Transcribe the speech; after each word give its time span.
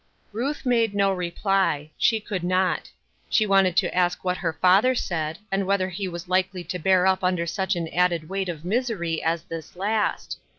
Ruth 0.31 0.65
made 0.65 0.95
no 0.95 1.13
reply; 1.13 1.91
she 1.95 2.19
could 2.19 2.43
not. 2.43 2.89
She 3.29 3.45
wanted 3.45 3.77
to 3.77 3.95
ask 3.95 4.23
what 4.23 4.37
her 4.37 4.51
father 4.53 4.95
said, 4.95 5.37
and 5.51 5.61
whethei 5.65 5.91
he 5.91 6.07
was 6.07 6.27
likely 6.27 6.63
to 6.63 6.79
bear 6.79 7.05
up 7.05 7.23
under 7.23 7.45
such 7.45 7.75
an 7.75 7.87
added 7.89 8.27
weight 8.27 8.49
of 8.49 8.65
misery 8.65 9.21
as 9.21 9.43
this 9.43 9.75
last. 9.75 10.39